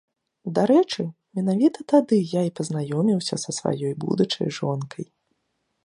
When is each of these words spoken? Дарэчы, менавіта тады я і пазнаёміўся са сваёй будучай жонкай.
Дарэчы, 0.59 1.03
менавіта 1.39 1.79
тады 1.93 2.15
я 2.31 2.41
і 2.47 2.53
пазнаёміўся 2.61 3.35
са 3.43 3.51
сваёй 3.59 3.93
будучай 4.07 4.47
жонкай. 4.61 5.05